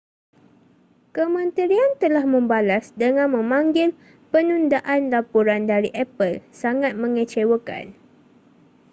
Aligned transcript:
kementerian 1.15 1.91
telah 2.03 2.23
membalas 2.33 2.85
dengan 3.03 3.27
memanggil 3.37 3.89
penundaan 4.33 5.01
laporan 5.13 5.61
dari 5.71 5.89
apple 6.03 6.35
sangat 6.61 6.93
mengecewakan 7.01 7.85